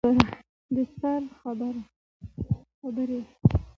[0.75, 3.21] د سر خبرې